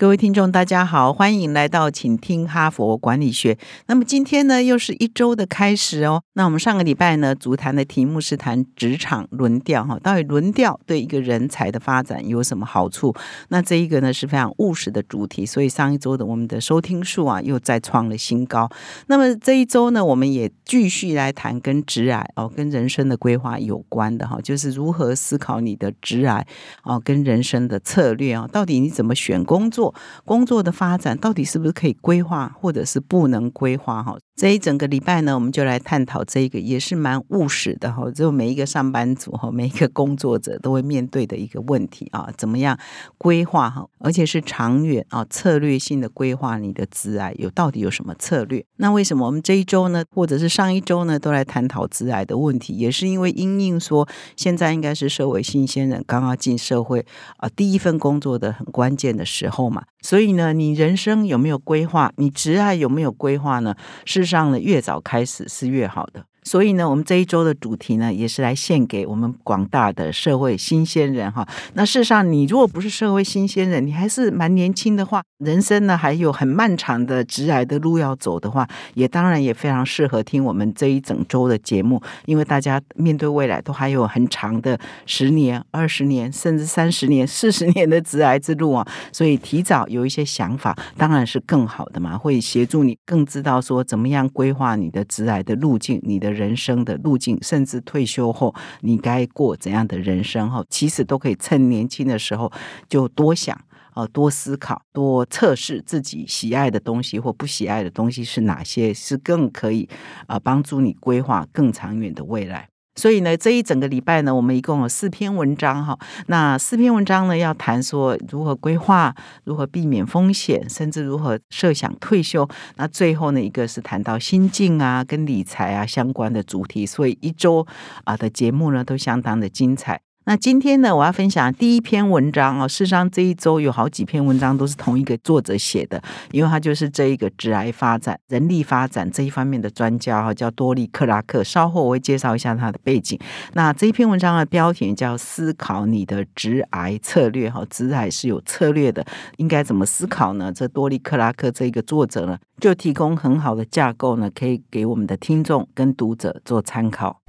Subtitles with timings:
[0.00, 3.58] 各位听众，大家好，欢迎来到请听哈佛管理学。
[3.86, 6.22] 那么今天呢，又是一周的开始哦。
[6.32, 13.14] 那我们上个礼拜呢，足谈的题目是谈职场轮调哈，到底轮调对一个人才的发展有什么好处？
[13.48, 18.70] 那这一个呢是非常务实的主题，所以上一周的我们的收听数啊又再创了新高。
[19.08, 26.46] 那么这一周呢，我们也继续来谈跟职癌哦，跟人生的规划有关的哈，就是如何思考你的职癌
[26.84, 29.89] 哦，跟人生的策略啊，到底你怎么选工作？
[30.24, 34.02] 工作的发展到底是不是可以规划，或者是不能规划？
[34.02, 38.10] 哈，这一整个礼拜呢，我们就来探讨这个，也是蛮务实的哈。
[38.10, 42.78] 就每一个上班族哈，每一个工作者都会面对的一个问题啊，怎么样
[43.18, 43.86] 规划哈？
[43.98, 48.64] 而且是长远啊，策略性的规划你的职癌有到底有什么策略？
[48.76, 52.72] 那为什么我们这一周呢，或者是上一周呢，都来探讨职癌的问题？
[52.72, 57.04] 也是因为因应说，现在应该是社会新鲜人刚刚进社会
[57.36, 59.82] 啊，第一份工作的很关键的时候嘛。
[60.02, 62.12] 所以呢，你人生有没有规划？
[62.16, 63.74] 你职爱有没有规划呢？
[64.04, 66.24] 事实上呢，越早开始是越好的。
[66.50, 71.46] 所以呢，我们这一周的主题呢，也是来献给我们广大的社会新鲜人哈。
[71.74, 84.76] 那事实上，你如果不是社会新鲜人，你还是蛮年轻的话，人生呢还有很漫长的直来的路要走的话，也当然也非常适合听我们这一整周的节目，因为大家面对未来都还有很长的
[85.06, 88.84] 十年、二十年，甚至三十年、四十年的直来之路啊。
[89.12, 96.39] 所以提早有一些想法，当然是更好的嘛，会协助你更知道说怎么样规划你的直来的路径，你的。
[96.40, 100.50] 人生的路径，甚至退休后你该过怎样的人生？
[100.50, 102.50] 哈，其实都可以趁年轻的时候
[102.88, 103.54] 就多想
[103.92, 109.86] 啊，多思考，多测试自己喜爱的东西或不喜爱的东西是哪些，是更可以
[110.26, 112.68] 啊帮助你规划更长远的未来。
[113.00, 115.98] 所以呢，这一整个礼拜呢，我们一共有四篇文章哈。
[116.26, 122.46] 那四篇文章呢，要谈说如何规划，如何避免风险，甚至如何设想退休。
[122.76, 126.84] 那最后呢，一个是谈到心境啊，跟理财啊相关的主题。
[126.84, 127.66] 所以一周
[128.04, 130.02] 啊的节目呢，都相当的精彩。
[130.30, 132.68] 那今天呢，我要分享第一篇文章哦。
[132.68, 141.42] 事实上，这一周有好几篇文章都是同一个作者写的，因为他就是这一个职癌发展、人力发展这一方面的专家哈，叫多利克拉克。
[141.42, 143.18] 稍后我会介绍一下他的背景。
[143.54, 149.04] 那这一篇文章的标题叫“思考你的职癌策略”哈，职癌是有策略的，
[149.38, 150.52] 应该怎么思考呢？
[150.52, 157.19] 这多利克拉克这一个作者呢，就提供很好的架构呢，可以给我们的听众跟读者做参考。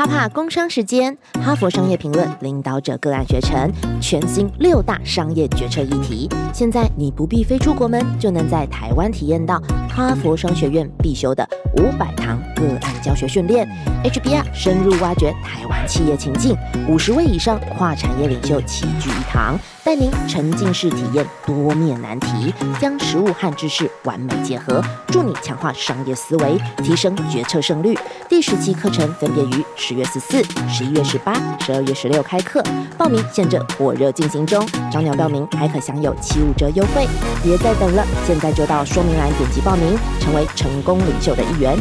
[0.00, 6.26] 哈帕工商时间，哈佛商业评论领导者个案学程，全新六大商业决策议题。
[6.54, 11.46] 现在你不必飞出国门，就能在台湾体验到哈佛商学院必修的
[11.76, 13.68] 五百堂个案教学训练。
[14.02, 16.56] HBR 深入挖掘台湾企业情境，
[16.88, 19.58] 五十位以上跨产业领袖齐聚一堂。
[19.82, 27.98] 带您沉浸式体验多面难题，将实物和知识完美结合，助你强化商业思维，提升决策胜率。
[28.28, 32.62] 第十期课程分别于十月十四、十一月十八、十二月十六开课，
[32.98, 37.06] 报名现正火热进行中，早鸟报名还可享有七五折优惠，
[37.42, 41.78] 别再等了，现在就到说明栏点击报名，成为成功领袖的一员。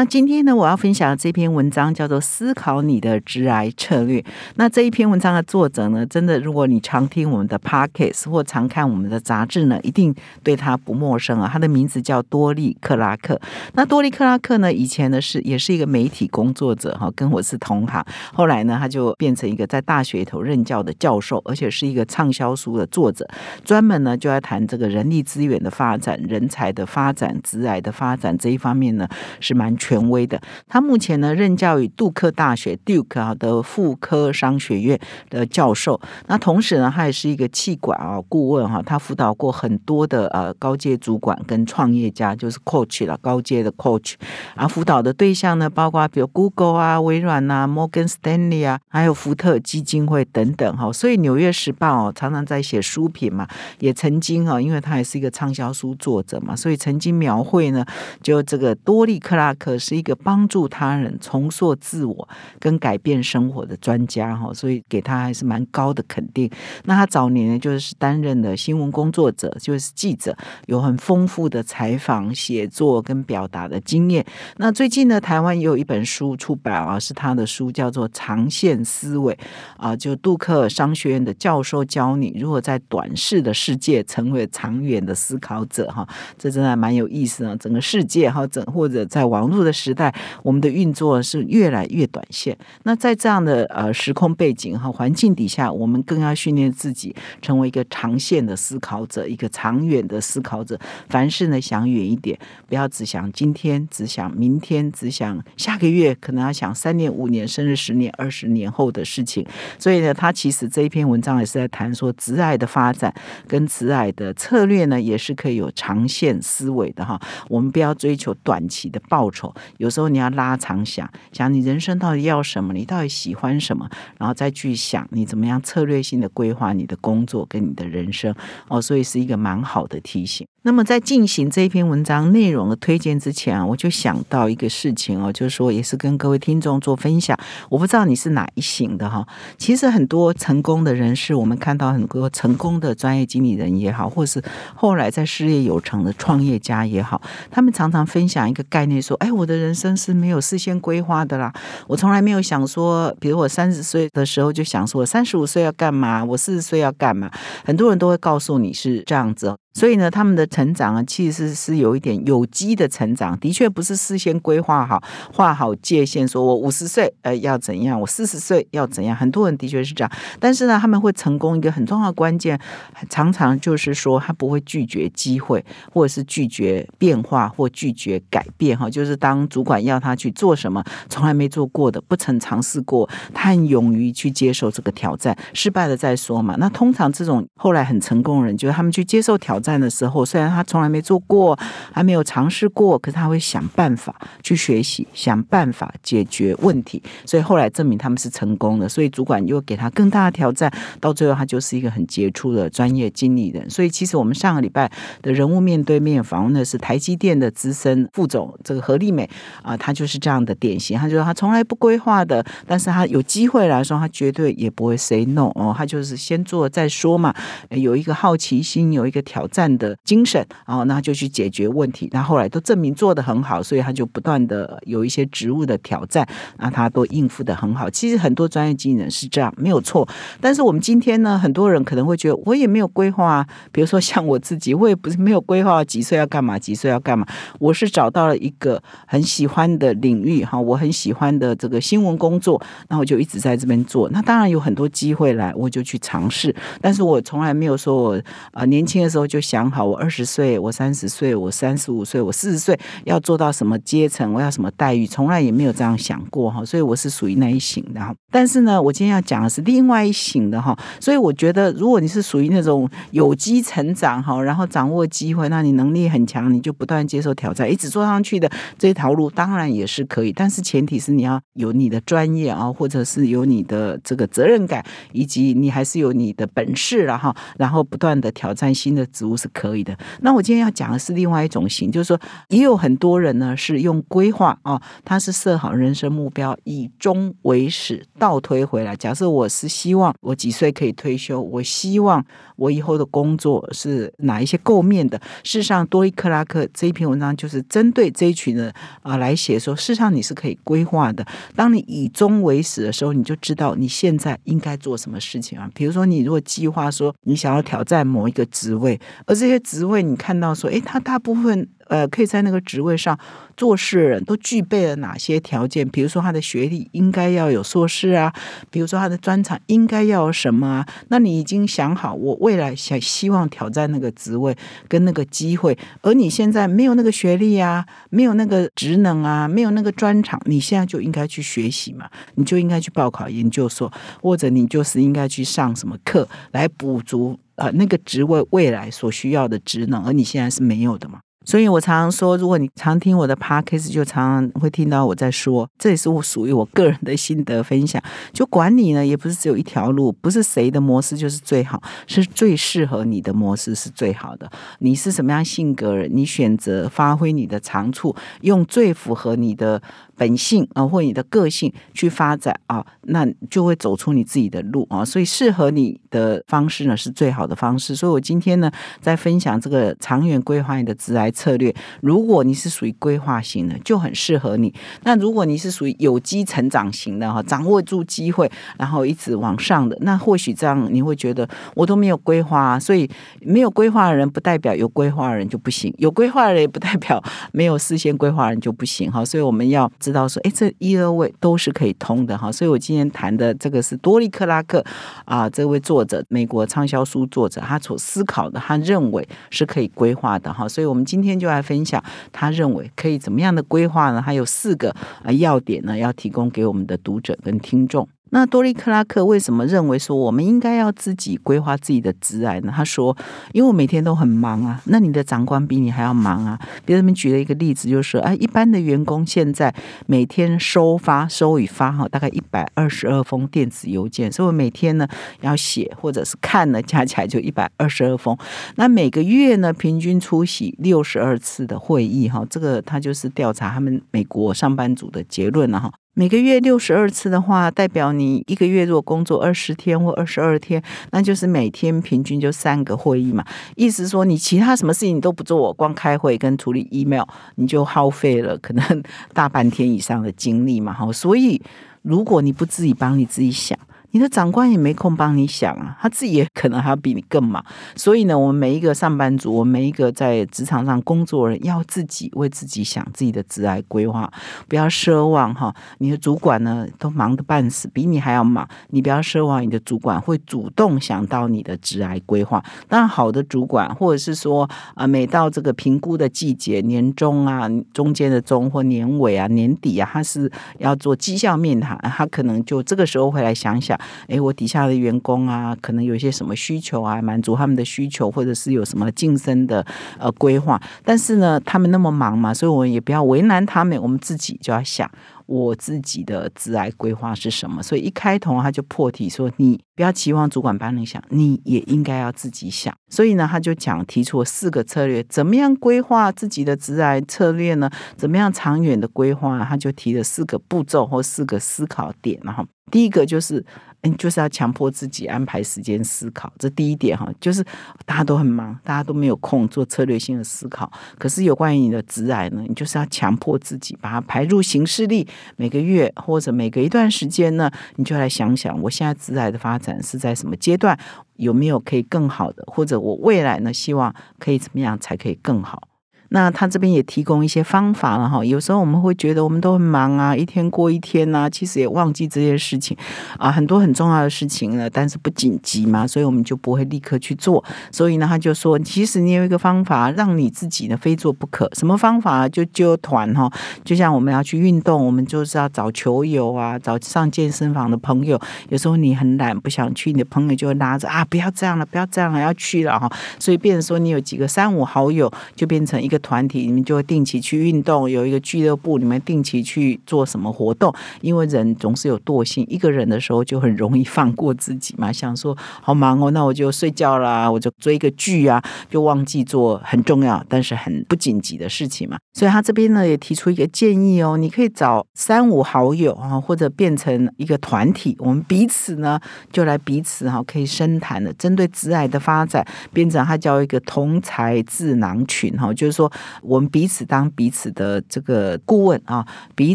[0.00, 4.18] 那今天呢，我要分享的这篇文章叫做《思考你的直癌策略》。
[4.54, 11.46] 那这一篇文章的作者呢，真的，如果你常听我们的 podcast 或常看我们的杂志呢，一定对他不陌生啊。
[11.52, 13.38] 他的名字叫多利克拉克。
[13.74, 18.02] 那多利克拉克呢，以前呢是也是一个媒体工作者哈，跟我是同行。
[18.32, 23.28] 后来呢，他就变成一个在大学里头任教的教授，而且是一个畅销书的作者，
[23.62, 29.06] 专门呢就要谈这个人力资源的发展、人才的发展、直癌的发展这一方面呢，
[29.40, 29.76] 是蛮。
[29.90, 34.96] 权威的，他目前呢任教于杜克大学 （Duke） 啊的妇科商学院
[35.28, 36.00] 的教授。
[36.28, 44.14] 那同时呢，他也是一个气管啊顾问哈，他辅导过很多的呃高阶主管跟创业家，就是 coach 了，高阶的 coach。
[44.54, 50.92] 啊，辅导的对象呢，包括比如 Google 啊、微软啊、Morgan Stanley 啊，还有福特基金会等等哈。
[50.92, 53.48] 所以《纽约时报》哦常常在写书评嘛，
[53.80, 57.84] 也曾经啊，因为他也是一个畅销书作者嘛，所以曾经描绘呢，
[58.22, 59.79] 就这个多利克拉克。
[59.80, 62.28] 是一个帮助他人重塑自我
[62.60, 66.48] 跟改变生活的专家哈，所以给他还是蛮高的肯定。
[66.84, 70.36] 那他早年呢，就是担任的新闻工作者，就是记者，
[70.66, 74.24] 有很丰富的采访、写作跟表达的经验。
[74.58, 79.34] 那最近呢，台湾也有一本书出版啊，是他的书，叫做《长线思维》
[79.76, 86.06] 啊，就杜克商学院的教授教你如何在短视的世界成为长远的思考者哈，
[86.36, 87.56] 这真的蛮有意思啊！
[87.56, 92.56] 整个世界哈，整或者在网络的时代，我们的运作是越来越短线。
[92.84, 100.78] 那在这样的呃时空背景和环境底下，我们更要训练自己成为一个长线的思考者，一个长远的思考者。
[101.08, 102.38] 凡事呢想远一点，
[102.68, 109.46] 不要只想今天，只想明天，只想下个月，可能要想三年、五年，甚至十年、二十年后的事情。
[109.78, 113.12] 所以呢，他其实这一篇文章也是在谈说，直癌的发展
[113.46, 117.20] 跟直癌的策略呢，也是可以有长线思维的哈。
[117.48, 128.34] 我们不要追求短期的报酬，有时候你要拉长想，想你人生到底要什么，你到底喜欢什么，然后再去想你怎么样策略性的规划你的工作跟你的人生
[128.68, 128.80] 哦。
[128.80, 130.46] 所以是一个蛮好的提醒。
[130.62, 137.34] 那么在进行这一篇文章内容的推荐之前啊，我就想到一个事情哦，就是说也是跟各位听众做分享。
[137.70, 139.26] 我不知道你是哪一型的哈。
[139.56, 144.42] 其实很多成功的人士，我们看到很多成功的专业经理人也好，或是
[144.74, 151.50] 后来在事业有成的创业家也好，他们常常分享一个概念，说：“哎，我的人生是没有事先规划的啦，
[151.86, 157.30] 我从来没有想说，比如我三十岁的时候就想说，我三十五岁要干嘛，我四十岁要干嘛。”
[157.64, 159.56] 很多人都会告诉你是这样子。
[159.72, 165.00] 所以呢，他们的成长啊，其实是有一点有机的成长，的确不是事先规划好、
[165.32, 169.16] 画好界限，说我五十岁呃要怎样，我四十岁要怎样。
[169.16, 172.60] 很多人的确是这样，但是呢，他们会成功一个很重要的关键，
[173.08, 178.90] 常常就是说他不会拒绝机会，或者是拒绝变化或拒绝改变哈。
[178.90, 186.56] 就是当主管要他去做什么，从来没做过的，不曾尝试过，他很勇于去接受这个挑战，失败了再说嘛。
[186.58, 189.59] 那通常这种后来很成功的人，就是他们去接受挑。
[189.60, 191.58] 战的时候，虽然他从来没做过，
[191.92, 198.88] 还没有尝试过，可是他会想办法去学习，想办法解决问题，所以后来证明他们是成功的。
[198.88, 203.68] 所以主管又给他更大的挑战，到最后他就是一个很杰出的专业经理人。
[203.68, 204.90] 所以其实我们上个礼拜
[205.20, 209.28] 的人物面对面访问的是台积电的资深副总这个何丽美
[209.62, 210.98] 啊，他就是这样的典型。
[210.98, 217.34] 他就说他从来不规划的，但是他有机会来说，他绝对也不会 say no 哦，他就是先做再说嘛，
[217.70, 219.49] 有一个好奇心，有一个挑。
[219.50, 222.08] 战的精神，然后那就去解决问题。
[222.12, 226.26] 那后来都证明做得很好，所以他就不断的有一些职务的挑战，
[226.58, 227.90] 那他都应付的很好。
[227.90, 230.08] 其实很多专业经理人是这样，没有错。
[230.40, 237.26] 但是我们今天呢，很多人可能会觉得我也没有规划，比如说像我自己，我也不是没有规划几岁要干嘛，几岁要干嘛。
[237.58, 244.08] 我是找到了一个很喜欢的领域哈，我很喜欢的这个新闻工作，那我就一直在这边做。
[244.10, 246.54] 那当然有很多机会来，我就去尝试。
[246.80, 249.39] 但是我从来没有说我啊年轻的时候就。
[249.40, 256.62] 想好，我二十岁，我三十岁，我三十五岁，我四十岁要做到什么阶层，我要什么待遇，从来也没有这样想过哈。
[256.64, 258.14] 所以我是属于那一型的哈。
[258.30, 260.78] 但是呢，我今天要讲的是另外一型的哈。
[261.00, 270.32] 所以我觉得，如果你是属于那种有机成长哈，然后掌握机会，那你能力很强，你就不断接受挑战，一直做上去的这一条路，当然也是可以。
[270.32, 277.34] 但是前提是你要有你的专业啊，或者是有你的这个责任感，以及你还是有你的本事了哈。
[277.56, 279.29] 然后不断的挑战新的职。
[279.30, 279.96] 不是可以的。
[280.22, 288.96] 那我今天要讲的是另外一种型，就是说，也有很多人呢是用规划啊，他是设好人生目标，以终为始，倒推回来。
[288.96, 292.24] 假设我是希望我几岁可以退休，我希望
[292.56, 295.16] 我以后的工作是哪一些构面的。
[295.44, 298.72] 事实上，多伊克拉克这一篇文章就是针对这一群人
[299.02, 301.24] 啊来写，说事实上你是可以规划的。
[301.54, 305.70] 当你以终为始的时候，你就知道你现在应该做什么事情啊。
[305.72, 308.98] 比如说，你如果计划说你想要挑战某一个职位。
[309.26, 313.18] 而这些职位，你看到说，诶，他大部分呃，可以在那个职位上
[313.56, 315.86] 做事人都具备了哪些条件？
[315.88, 318.32] 比如说，他的学历应该要有硕士啊，
[318.70, 320.88] 比如说他的专长应该要有什么啊？
[321.08, 324.56] 那你已经想好，我未来想希望挑战那个职位
[324.86, 333.92] 跟那个机会，而你现在没有那个学历啊，没有那个职能啊，没有那个专长，你现在就应该去学习嘛，你就应该去报考研究所，
[334.22, 337.36] 或者你就是应该去上什么课来补足。
[337.56, 341.20] 呃，那个职位未来所需要的职能，而你现在是没有的嘛？
[341.44, 348.00] 所以我常常说，如果你常听我的 podcast，就常常会听到我在说，这也是我属于我个人的心得分享。
[348.32, 354.50] 就管理呢，也不是只有一条路，不是谁的模式就是最好，是最适合你的模式是最好的。
[354.80, 359.80] 你是什么样性格，你选择发挥你的长处，用最符合你的。
[360.20, 365.02] 本性啊，或你的个性去发展啊，那就会走出你自己的路啊。
[365.02, 367.96] 所以适合你的方式呢，是最好的方式。
[367.96, 371.74] 所以我今天呢，在分享这个长远规划你的职癌策略。
[372.02, 374.70] 如果你是属于规划型的，就很适合你。
[375.04, 382.78] 那如果你是属于有机成长型的哈，掌握住机会，然后一直往上的，那或许这样你会觉得我都没有规划。
[382.78, 383.08] 所以
[383.40, 389.24] 没有规划的人，不代表有规划的人就不行；有规划的人，也不代表没有事先规划的人就不行哈。
[389.24, 389.90] 所以我们要。
[390.10, 394.84] 知道说，哎，这一二位都是可以通的哈，所以我今天谈的这个是多利克拉克
[395.24, 402.02] 啊，这位作者，美国畅销书作者，他所思考的，他认为是可以规划的哈，所以我们今天就来分享
[402.32, 404.20] 他认为可以怎么样的规划呢？
[404.20, 404.90] 还有四个
[405.22, 408.08] 啊要点呢，要提供给我们的读者跟听众。
[408.30, 412.72] 那多利克拉克为什么认为说我们应该要自己规划自己的职癌呢？
[412.74, 413.16] 他说
[413.52, 419.74] ：“因为我每天都很忙啊，那你的长官比你还要忙啊。”别人们举了一个例子，就是说，哎，一般的员工现在
[420.06, 425.06] 每天收发收与发哈，大概一百二十二封电子邮件，所以我每天呢
[425.40, 428.36] 要写或者是看呢，加起来就一百二十二封。
[428.76, 435.92] 那每个月呢，平均出席六十二次的会议哈，这个他就是调查他们美国上班族的结论了哈。
[436.14, 443.44] 每个月六十二次的话，代表你一个月如果工作二十天或二十二天，那就是每天平均就三个会议嘛。
[443.76, 447.22] 意思说，你其他什么事情你都不做，光开会跟处理 email，
[447.54, 449.02] 你就耗费了可能
[449.32, 450.92] 大半天以上的精力嘛。
[450.92, 451.62] 哈，所以
[452.02, 453.78] 如果你不自己帮你自己想。
[454.12, 457.64] 你的长官也没空帮你想啊，他自己也可能还要比你更忙。
[457.94, 464.30] 所以呢，我们每一个上班族，我们每一个在职场上工作人，要自己为自己想自己的职业规划，
[464.68, 472.62] 不要奢望哈，你的主管呢都忙得半死，比你还要忙，你不要奢望你的主管会主动想到你的职业规划。
[472.88, 483.99] 当然，好的主管或者是说啊，每到这个评估的季节，年终啊、中间的中或年尾啊、年底啊，他是要做绩效面谈，他可能就这个时候会来想想。
[484.28, 489.84] 哎，我底下的员工啊，可能有一些什么需求啊，满足他们的需求，或者是有什么晋升的
[490.18, 490.80] 呃规划。
[491.04, 495.10] 但是呢，他们那么忙嘛，所以我们也不要为难他们，我们自己就要想
[495.46, 497.82] 我自己的职癌规划是什么。
[497.82, 502.94] 所以一开头他就破题说，你不要期望主管帮你想，你也应该要自己想。
[503.08, 507.90] 所以呢，他就讲提出了四个策略，怎么样规划自己的职癌策略呢？
[508.16, 509.64] 怎么样长远的规划？
[509.64, 513.64] 他就提了四个步骤或四个思考点，然后第一个就是。
[514.02, 517.62] 嗯，就是要强迫自己安排时间思考，这第一点哈，就是
[518.06, 520.90] 大家都很忙，大家都没有空做策略性的思考。
[521.18, 530.98] 可是有关于你的直癌呢，你就是要强迫自己把它排入行事历，每个月或者每隔一段时间呢，你就来想想，我现在直癌的发展是在什么阶段，
[531.36, 535.89] 有没有可以更好的，或者我未来呢，希望可以怎么样才可以更好。
[536.32, 542.96] 那他这边也提供一些方法了哈，有时候我们会觉得我们都很忙啊，一天过一天呐，其实也忘记这些事情
[543.36, 547.64] 啊，很多很重要的事情呢，但是不紧急嘛，所以我们就不会立刻去做。
[547.90, 551.68] 所以呢，他就说，其实你有一个方法，让你自己呢非做不可。
[551.74, 552.48] 什么方法？
[552.48, 553.52] 就揪团哈，
[553.84, 558.40] 就像我们要去运动，我们就是要找球友啊，找上健身房的朋友。
[558.68, 563.10] 有时候你很懒，不想去，你的朋友就会拉着啊，不要这样了，不要这样了，要去了哈。
[563.40, 566.19] 所以变说，你有几个三五好友，就变成一个。
[566.20, 570.94] 团体，你们就会定期去运动，有一个俱乐部，你们定期去做什么活动？
[571.20, 582.16] 因为人总是有惰性，一个人的时候就很容易放过自己嘛， 想说好忙哦，那我就睡觉啦，我就追个剧啊，就忘记做很重要但是很不紧急的事情嘛。
[582.32, 589.18] 所以他这边呢也提出一个建议哦，你可以找三五好友啊，或者变成一个团体，我们彼此呢
[589.52, 596.09] 就来彼此哈可以深谈的，针对直癌的发展，变成他叫一个同才智囊群哈，就是说。
[596.42, 599.74] 我们彼此当彼此的这个顾问啊，彼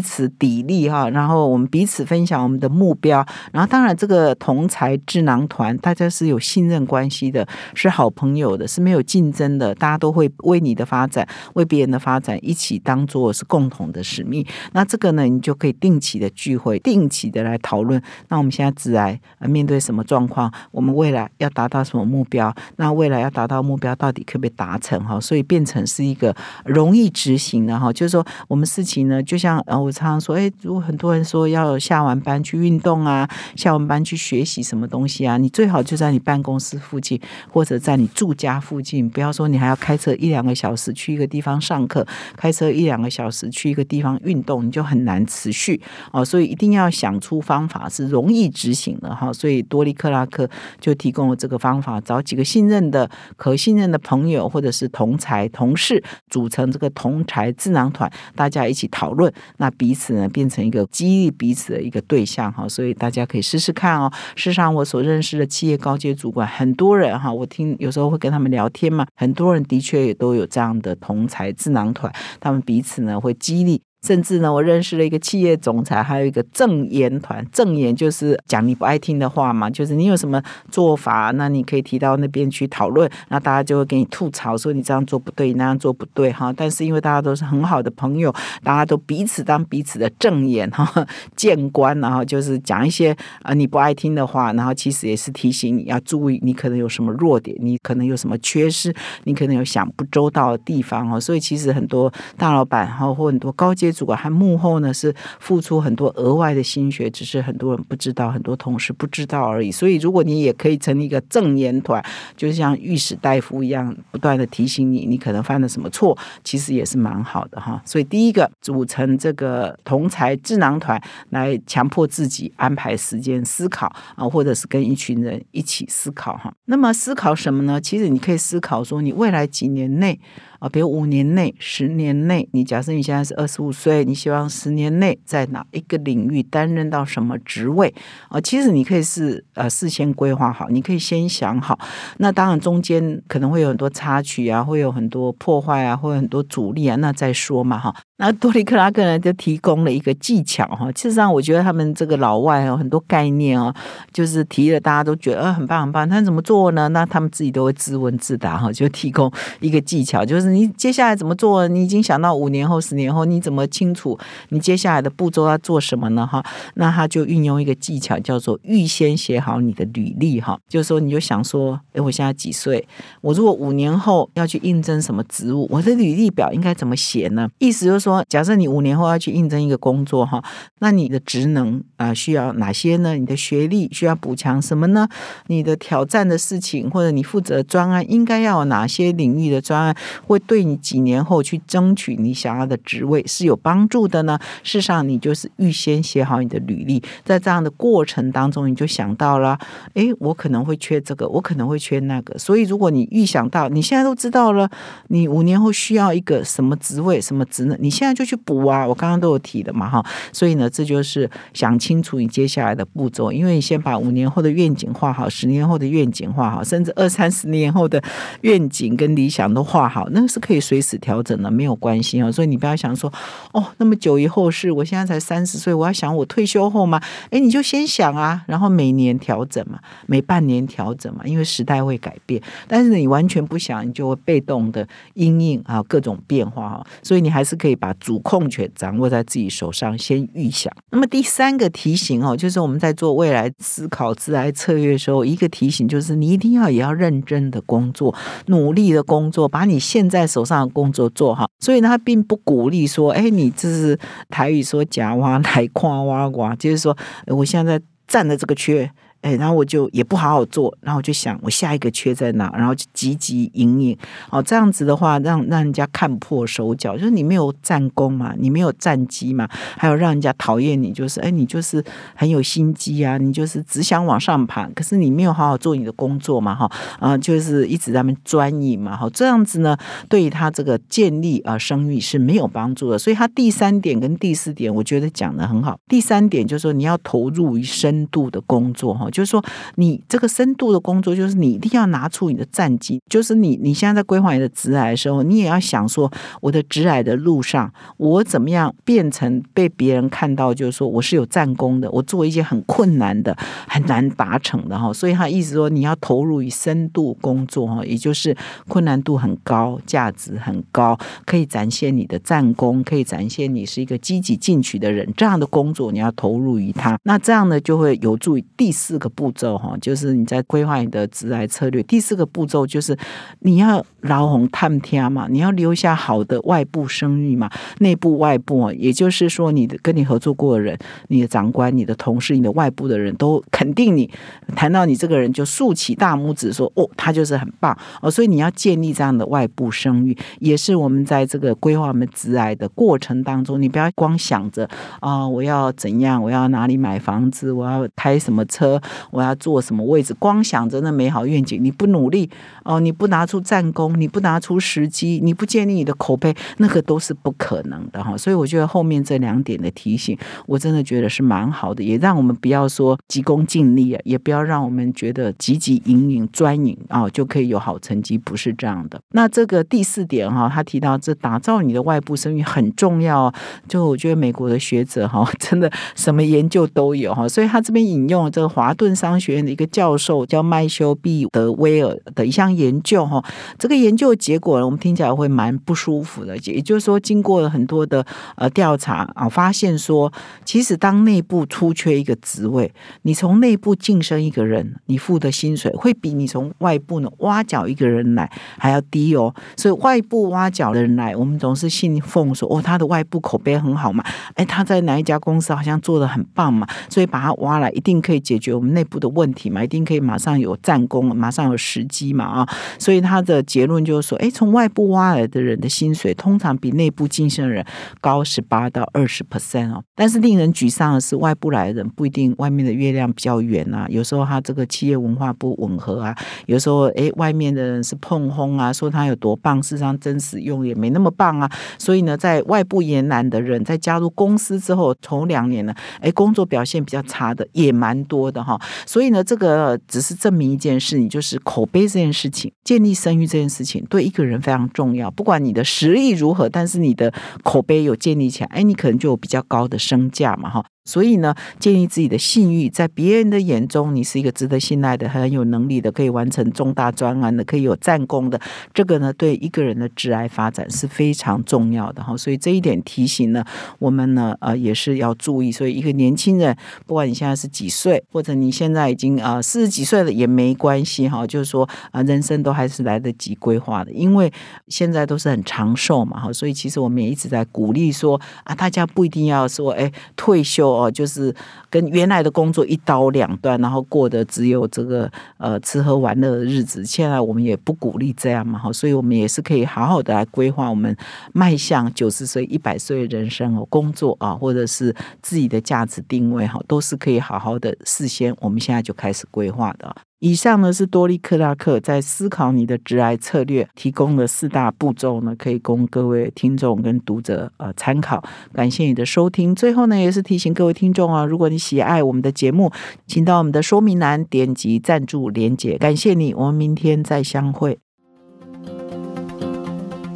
[0.00, 14.44] 此砥砺哈，然后我们彼此分享我们的目标，然后当然这个同才智囊团，大家是有信任关系的，是好朋友的，是没有竞争的，大家都会为你的发展，为别人的发展一起当做是共同的使命。
[14.72, 18.02] 那这个呢，你就可以定期的聚会，定期的来讨论。
[18.28, 20.52] 那我们现在自然面对什么状况？
[20.70, 22.54] 我们未来要达到什么目标？
[22.76, 24.98] 那未来要达到目标到底可不可以达成？
[25.04, 26.25] 哈，所以变成是一个。
[26.64, 27.92] 容易执行的哈。
[27.92, 42.06] 就是说，我们事情呢，就像呃，我常常说，哎，如果很多人说要下完班去运动啊，下完班去学习什么东西啊，你最好就在你办公室附近，或者在你住家附近，不要说你还要开车一两个小时去一个地方上课，
[42.36, 45.80] 开车一两个小时去一个地方运动，你就很难持续
[46.12, 46.24] 哦。
[46.24, 49.32] 所以一定要想出方法是容易执行的哈。
[49.32, 50.48] 所以多利克拉克
[50.80, 62.68] 就提供了这个方法，找几个信任的、可信任的朋友或者是同才同事，组成这个同才智囊团，大家一起讨论，那彼此呢变成一个激励彼此的一个对象哈。
[62.68, 64.10] 所以大家可以试试看哦。
[64.34, 73.82] 事实上，我所认识的企业高阶主管很多人哈，我听有时候会跟他们聊天嘛，很多人的确也都有这样的同才智囊团，他们彼此呢会激励。
[74.06, 77.44] 甚至呢，我认识了一个企业总裁，还有一个正言团。
[77.52, 86.52] 正言就是讲你不爱听的话嘛，就是你有什么做法，那你可以提到那边去讨论，那大家就会给你吐槽，说你这样做不对，那样做不对哈。
[86.56, 88.32] 但是因为大家都是很好的朋友，
[88.62, 98.94] 大家都彼此当彼此的正言哈，谏官，然后就是讲一些啊你不爱听的话，然后其实也是提醒你要注意，你可能有什么弱点，你可能有什么缺失，
[99.24, 101.20] 你可能有想不周到的地方哦。
[101.20, 103.95] 所以其实很多大老板哈，或很多高阶。
[103.96, 109.72] 主管和幕后呢是付出很多额外的心血，只是很多人不知道，很多同事不知道而已。
[109.72, 112.04] 所以，如果你也可以成立一个正言团，
[112.36, 117.80] 就像御史大夫一样，不断的提醒你，你可能犯了什么错，其实也是蛮好的哈。
[117.86, 121.00] 所以，第一个组成这个同才智囊团，
[121.30, 126.52] 来强迫自己安排时间思考啊，或者是跟一群人一起思考哈。
[126.66, 127.80] 那么，思考什么呢？
[127.80, 130.20] 其实你可以思考说，你未来几年内。
[130.58, 137.92] 啊，比如五年内、十年内，你假设你现在是二十五岁，你希望十年内在哪一个领域担任到什么职位？
[138.28, 141.78] 啊，其实你可以是呃事先规划好，你可以先想好。
[142.18, 147.94] 那当然中间可能会有很多插曲啊，会有很多破坏啊，会有很多阻力啊，那再说嘛哈。
[148.18, 150.90] 那多利克拉克呢，就提供了一个技巧哈。
[150.92, 153.74] 事实上，我觉得他们这个老外有，很多概念哦，
[154.10, 156.08] 就是提了，大家都觉得呃很棒很棒。
[156.08, 156.88] 他怎么做呢？
[156.88, 159.30] 那他们自己都会自问自答哈，就提供
[159.60, 161.68] 一个技巧，就是你接下来怎么做？
[161.68, 164.18] 你已经想到五年后、十年后，你怎么清楚
[164.48, 166.26] 你接下来的步骤要做什么呢？
[166.26, 166.42] 哈，
[166.76, 170.58] 那他就运用一个技巧，叫做预先写好你的履历哈。
[170.70, 172.88] 就是说，你就想说，哎，我现在几岁？
[173.20, 177.46] 我如果五年后要去应征什么职务，我的履历表应该怎么写呢？
[177.58, 178.05] 意思就是。
[178.06, 180.40] 说，假设你五年后要去应征一个工作哈，
[180.78, 183.16] 那你的职能啊需要哪些呢？
[183.16, 185.08] 你的学历需要补强什么呢？
[185.48, 194.38] 你的挑战的事情或者你负责专案应该要有哪些领域的专案，会对你几年后去争取你想要的职位是有帮助的呢？
[194.62, 199.58] 事实上，你就是预先写好你的履历，在这样的过程当中，你就想到了，
[199.94, 204.70] 诶，我可能会缺这个，我可能会缺那个，所以如果你预想到，你现在都知道了，
[205.08, 207.95] 你五年后需要一个什么职位、什么职能，你。
[207.96, 208.86] 现在就去补啊！
[208.86, 218.02] 我刚刚都有提的嘛，哈，所以呢，这就是想清楚你接下来的步骤，因为你先把五年后的愿景画好，十年后的愿景画好，甚至二三十年后的
[218.42, 222.30] 愿景跟理想都画好，那个是可以随时调整的，没有关系啊。
[222.30, 223.10] 所以你不要想说，
[223.52, 227.00] 哦，那么久以后是我现在才三十岁，我要想我退休后吗？
[227.30, 232.42] 哎，你就先想啊，然后每年调整嘛，每半年调整嘛，因为时代会改变。
[232.68, 237.85] 但是你完全不想，你就会被动的因应啊各种变化哈，所以你还是可以把。
[237.86, 240.72] 把主控权掌握在自己手上，先预想。
[240.90, 248.12] 那么第三个提醒哦，就是我们在做未来思考、自来策略的时候，一个提醒就是你一定要也要认真的工作，
[248.46, 251.48] 努力的工作，把你现在手上的工作做好。
[251.60, 253.96] 所以呢，他并不鼓励说，哎，你这是
[254.28, 256.96] 台语说假挖来 夸挖挖，就是说
[257.28, 258.90] 我现在占的这个缺。
[259.26, 263.98] 哎，然后我就也不好好做，然后我就想，我下一个缺在哪，然后就积极营营。
[264.30, 271.82] 哦，这样子的话，让让人家看破手脚，就是你没有战功嘛，你没有战绩嘛，还有让人家讨厌你，就是哎，你就是
[272.14, 279.76] 很有心机啊，你就是只想往上爬，可是你没有好好做你的工作嘛，哈，啊，就是一直在那边钻营嘛，哈，这样子呢，
[280.08, 282.96] 对于他这个建立啊声誉是没有帮助的。
[282.96, 285.76] 所以他第三点跟第四点，我觉得讲的很好。
[285.88, 289.10] 第三点就是说，你要投入于深度的工作，哈。
[289.16, 289.42] 就是说，
[289.76, 293.00] 你这个深度的工作，就是你一定要拿出你的战绩。
[293.08, 303.34] 就是你，你现在在规划你的职癌的时候，你也要想说，我的职癌的路上，我怎么样变成被别人看到，就是说我是有战功的，我做一些很困难的、
[303.66, 304.92] 很难达成的哈。
[304.92, 308.36] 所以他意思说，你要投入于深度工作哈，也就是
[308.68, 315.10] 困难度很高、价值很高，可以展现你的战功，可以展现你是一个积极进取的人。
[315.16, 319.05] 这样的工作你要投入于他，那这样呢就会有助于第四个。
[319.08, 321.82] 步骤哈，就是你在规划你的职来策略。
[321.84, 322.96] 第四个步骤就是
[323.40, 334.10] 你要老红探天嘛，你要留下好的外部声誉嘛，内部外部，也就是说，你的跟你合作过的人，你的长官、你的同事、你的外部的人都肯定你，
[334.54, 337.76] 谈到你这个人就竖起大拇指说，哦，他就是很棒。
[338.00, 344.68] 哦，所以你要建立这样的外部声誉，也是我们在这个规划我们职癌的过程当中，你不要光想着
[345.00, 352.28] 啊，我要怎样，我要哪里买房子，我要开什么车，我要坐什么位置，光想着那美好愿景，你不努力
[352.64, 358.16] 哦，你不拿出战功，你不拿出时机，你不建立你的口碑，那个都是不可能的哈。
[358.16, 369.00] 所以我觉得后面这两点的提醒，我真的觉得是蛮好的，也让我们不要说急功近利啊，也不要让我们觉得汲汲营营专营啊就可以有好成绩，不是这样的。
[369.12, 373.32] 那这个第四点哈，他提到这打造你的外部声誉很重要。
[373.68, 383.22] 就我觉得美国的学者哈， 真的什么研究都有哈，所以他这边引用这个华顿商学院的一个教授叫麦修毕德威尔的一项研究哈，
[383.58, 386.36] 这个研研究结果呢，我们听起来会蛮不舒服的。
[386.38, 390.12] 也就是说，经过了很多的呃调查啊，发现说，
[390.44, 392.72] 其实当内部出缺一个职位，
[393.02, 399.32] 你从内部晋升一个人，你付的薪水会比你从外部呢挖角一个人来还要低哦。
[399.56, 412.48] 所以外部挖角的人来，我们总是信奉说，哦，他的外部口碑很好嘛，哎，他在哪一家公司好像做的很棒嘛，所以把他挖来，一定可以解决我们内部的问题嘛，一定可以马上有战功，马上有时机嘛啊。
[412.78, 417.64] 所以他的结论就是说，哎，从外部挖来的人的薪水通常比内部晋升人
[418.00, 419.82] 高十八到二十 percent 哦。
[419.94, 431.50] 但是令人沮丧的是，外部来的人不一定外面的月亮比较圆啊，有时候他这个企业文化不吻合啊，有时候哎，外面的人是碰轰啊，说他有多棒，事实上真实用也没那么棒啊。
[431.78, 438.60] 所以呢，在外部延揽的人在加入公司之后，头两年呢，哎，工作表现比较差的也蛮多的哈。
[438.86, 445.10] 所以呢，这个只是证明一件事，你就是口碑这件事情，建立声誉这件事事情，对一个人非常重要。
[445.10, 450.64] 不管你的实力如何，但是你的口碑有建立起来，哎，你可能就有比较高的身价嘛哈。
[450.86, 458.40] 所以呢，建立自己的信誉，在别人的眼中，你是一个值得信赖的、很有能力的、可以完成重大专案的、可以有战功的。
[458.72, 462.16] 这个呢，对一个人的挚爱发展是非常重要的哈。
[462.16, 463.44] 所以这一点提醒呢，
[463.80, 465.50] 我们呢，呃，也是要注意。
[465.50, 471.26] 所以一个年轻人，不管你现在是几岁，或者你现在已经啊四十几岁了，也没关系哈。
[471.26, 474.32] 就是说啊，人生都还是来得及规划的，因为
[474.68, 476.32] 现在都是很长寿嘛哈。
[476.32, 480.75] 所以其实我们也一直在鼓励说啊，大家不一定要说哎退休。
[480.84, 481.34] 哦，就是
[481.70, 486.84] 跟原来的工作一刀两断，然后过的只有这个呃吃喝玩乐的日子。
[486.84, 490.96] 现在我们也不鼓励这样嘛，哈，所以我们也是可以好好的来规划我们
[491.32, 499.94] 迈向九十岁、一百岁的人生哦，工作啊，或者是自己的价值定位哈，都是可以好好的事先，我们现在就开始规划的。
[500.18, 508.24] 以上呢是多利克拉克在思考你的直癌策略提供的四大步骤呢，可以供各位听众跟读者呃参考。
[508.54, 509.54] 感谢你的收听。
[509.54, 512.72] 最后呢，也是提醒各位听众啊，如果你喜爱我们的节目，
[513.06, 515.76] 请到我们的说明栏点击赞助连结。
[515.76, 517.78] 感谢你，我们明天再相会。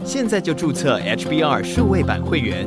[0.02, 2.66] 现在就注册 HBR 数位版会员，